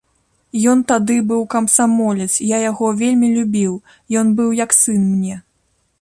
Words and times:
Ён 0.71 0.79
тады 0.91 1.17
быў 1.31 1.41
камсамолец, 1.55 2.29
я 2.55 2.63
яго 2.71 2.87
вельмі 3.03 3.27
любіў, 3.37 3.73
ён 4.23 4.27
быў 4.41 4.49
як 4.65 4.71
сын 4.81 5.01
мне. 5.15 5.35